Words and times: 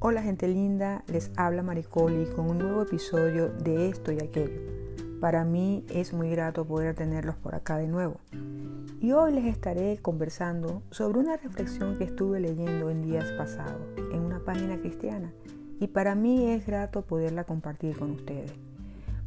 Hola 0.00 0.22
gente 0.22 0.46
linda, 0.46 1.02
les 1.08 1.32
habla 1.36 1.64
Maricoli 1.64 2.26
con 2.26 2.48
un 2.48 2.58
nuevo 2.58 2.82
episodio 2.82 3.48
de 3.48 3.88
esto 3.88 4.12
y 4.12 4.20
aquello. 4.20 4.60
Para 5.20 5.44
mí 5.44 5.84
es 5.88 6.12
muy 6.12 6.30
grato 6.30 6.64
poder 6.64 6.94
tenerlos 6.94 7.34
por 7.34 7.56
acá 7.56 7.78
de 7.78 7.88
nuevo. 7.88 8.20
Y 9.00 9.10
hoy 9.10 9.32
les 9.32 9.46
estaré 9.46 9.98
conversando 9.98 10.84
sobre 10.92 11.18
una 11.18 11.36
reflexión 11.36 11.98
que 11.98 12.04
estuve 12.04 12.38
leyendo 12.38 12.90
en 12.90 13.02
días 13.02 13.32
pasados 13.32 13.82
en 14.12 14.20
una 14.20 14.38
página 14.38 14.78
cristiana 14.78 15.32
y 15.80 15.88
para 15.88 16.14
mí 16.14 16.48
es 16.48 16.64
grato 16.64 17.02
poderla 17.02 17.42
compartir 17.42 17.98
con 17.98 18.12
ustedes, 18.12 18.52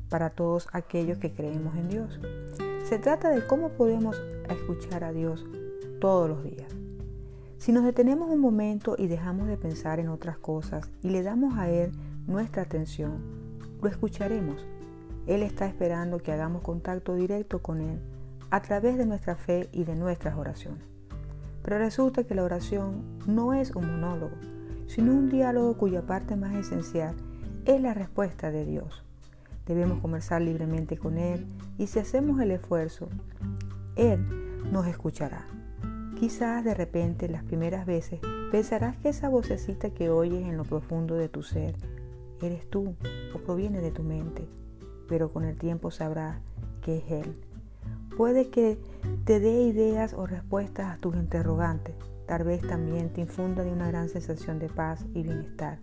para 0.07 0.29
todos 0.29 0.69
aquellos 0.71 1.17
que 1.17 1.33
creemos 1.33 1.75
en 1.75 1.89
Dios. 1.89 2.17
Se 2.85 2.97
trata 2.97 3.29
de 3.29 3.45
cómo 3.45 3.71
podemos 3.71 4.21
escuchar 4.49 5.03
a 5.03 5.11
Dios 5.11 5.45
todos 5.99 6.29
los 6.29 6.45
días. 6.45 6.73
Si 7.61 7.71
nos 7.71 7.83
detenemos 7.83 8.27
un 8.27 8.39
momento 8.39 8.95
y 8.97 9.05
dejamos 9.05 9.47
de 9.47 9.55
pensar 9.55 9.99
en 9.99 10.09
otras 10.09 10.35
cosas 10.39 10.89
y 11.03 11.11
le 11.11 11.21
damos 11.21 11.59
a 11.59 11.69
Él 11.69 11.91
nuestra 12.25 12.63
atención, 12.63 13.21
lo 13.79 13.87
escucharemos. 13.87 14.65
Él 15.27 15.43
está 15.43 15.67
esperando 15.67 16.17
que 16.17 16.31
hagamos 16.31 16.63
contacto 16.63 17.13
directo 17.13 17.61
con 17.61 17.81
Él 17.81 18.01
a 18.49 18.63
través 18.63 18.97
de 18.97 19.05
nuestra 19.05 19.35
fe 19.35 19.69
y 19.71 19.83
de 19.83 19.95
nuestras 19.95 20.39
oraciones. 20.39 20.83
Pero 21.61 21.77
resulta 21.77 22.23
que 22.23 22.33
la 22.33 22.45
oración 22.45 23.03
no 23.27 23.53
es 23.53 23.75
un 23.75 23.85
monólogo, 23.85 24.37
sino 24.87 25.13
un 25.13 25.29
diálogo 25.29 25.77
cuya 25.77 26.01
parte 26.01 26.35
más 26.35 26.55
esencial 26.55 27.15
es 27.65 27.79
la 27.79 27.93
respuesta 27.93 28.49
de 28.49 28.65
Dios. 28.65 29.05
Debemos 29.67 29.99
conversar 29.99 30.41
libremente 30.41 30.97
con 30.97 31.19
Él 31.19 31.45
y 31.77 31.85
si 31.85 31.99
hacemos 31.99 32.41
el 32.41 32.49
esfuerzo, 32.49 33.07
Él 33.95 34.25
nos 34.71 34.87
escuchará. 34.87 35.45
Quizás 36.21 36.63
de 36.63 36.75
repente 36.75 37.27
las 37.27 37.43
primeras 37.43 37.87
veces 37.87 38.19
pensarás 38.51 38.95
que 38.97 39.09
esa 39.09 39.27
vocecita 39.27 39.89
que 39.89 40.11
oyes 40.11 40.43
en 40.43 40.55
lo 40.55 40.63
profundo 40.63 41.15
de 41.15 41.29
tu 41.29 41.41
ser 41.41 41.75
eres 42.43 42.69
tú 42.69 42.93
o 43.33 43.39
proviene 43.39 43.81
de 43.81 43.89
tu 43.89 44.03
mente, 44.03 44.47
pero 45.09 45.33
con 45.33 45.45
el 45.45 45.57
tiempo 45.57 45.89
sabrás 45.89 46.39
que 46.83 46.99
es 46.99 47.09
Él. 47.09 47.35
Puede 48.15 48.51
que 48.51 48.77
te 49.25 49.39
dé 49.39 49.63
ideas 49.63 50.13
o 50.13 50.27
respuestas 50.27 50.95
a 50.95 50.99
tus 50.99 51.15
interrogantes, 51.15 51.95
tal 52.27 52.43
vez 52.43 52.61
también 52.61 53.11
te 53.11 53.21
infunda 53.21 53.63
de 53.63 53.71
una 53.71 53.87
gran 53.87 54.07
sensación 54.07 54.59
de 54.59 54.69
paz 54.69 55.03
y 55.15 55.23
bienestar, 55.23 55.79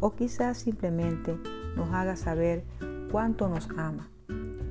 o 0.00 0.14
quizás 0.14 0.58
simplemente 0.58 1.34
nos 1.74 1.88
haga 1.88 2.16
saber 2.16 2.64
cuánto 3.10 3.48
nos 3.48 3.70
ama 3.78 4.10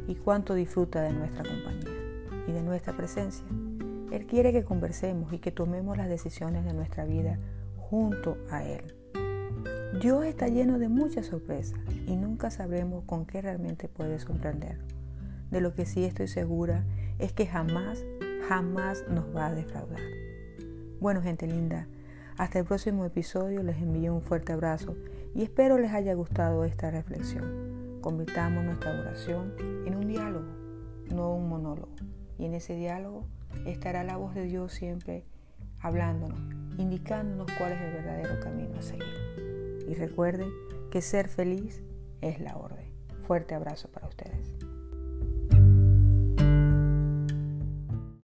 y 0.08 0.14
cuánto 0.14 0.54
disfruta 0.54 1.02
de 1.02 1.14
nuestra 1.14 1.44
compañía 1.44 1.98
y 2.48 2.52
de 2.52 2.62
nuestra 2.62 2.96
presencia. 2.96 3.48
Él 4.12 4.26
quiere 4.26 4.52
que 4.52 4.64
conversemos 4.64 5.32
y 5.34 5.40
que 5.40 5.52
tomemos 5.52 5.98
las 5.98 6.10
decisiones 6.10 6.66
de 6.66 6.74
nuestra 6.74 7.06
vida 7.06 7.38
junto 7.78 8.38
a 8.50 8.64
Él. 8.64 8.96
Dios 10.02 10.26
está 10.26 10.48
lleno 10.48 10.80
de 10.80 10.90
muchas 10.90 11.28
sorpresas 11.28 11.80
y 12.08 12.16
nunca 12.16 12.50
sabremos 12.50 13.04
con 13.06 13.26
qué 13.26 13.42
realmente 13.42 13.88
puede 13.88 14.20
sorprendernos. 14.20 14.88
De 15.52 15.62
lo 15.62 15.74
que 15.74 15.86
sí 15.86 16.06
estoy 16.06 16.28
segura 16.28 16.86
es 17.18 17.34
que 17.34 17.46
jamás, 17.46 18.04
jamás 18.48 19.04
nos 19.10 19.36
va 19.36 19.48
a 19.48 19.54
defraudar. 19.54 20.02
Bueno, 21.00 21.22
gente 21.22 21.48
linda, 21.48 21.88
hasta 22.38 22.60
el 22.60 22.66
próximo 22.66 23.06
episodio 23.06 23.64
les 23.64 23.78
envío 23.78 24.14
un 24.14 24.22
fuerte 24.22 24.54
abrazo 24.54 24.96
y 25.36 25.44
espero 25.44 25.78
les 25.78 25.92
haya 25.92 26.14
gustado 26.14 26.66
esta 26.66 26.90
reflexión. 26.90 28.00
Convirtamos 28.02 28.64
nuestra 28.64 28.92
oración 28.92 29.54
en 29.86 29.96
un 29.96 30.08
diálogo, 30.08 30.48
no 31.14 31.34
un 31.34 31.50
monólogo. 31.50 31.92
Y 32.38 32.46
en 32.46 32.54
ese 32.54 32.76
diálogo 32.76 33.26
estará 33.66 34.04
la 34.04 34.18
voz 34.18 34.36
de 34.36 34.44
Dios 34.44 34.74
siempre 34.74 35.26
hablándonos, 35.82 36.40
indicándonos 36.78 37.48
cuál 37.58 37.74
es 37.74 37.82
el 37.82 37.94
verdadero 37.94 38.40
camino 38.40 38.78
a 38.78 38.82
seguir. 38.82 39.86
Y 39.88 39.94
recuerden 39.94 40.50
que 40.92 41.02
ser 41.02 41.28
feliz 41.28 41.82
es 42.22 42.40
la 42.40 42.58
orden. 42.58 42.86
Fuerte 43.22 43.56
abrazo 43.56 43.90
para 43.90 44.08
ustedes. 44.08 44.69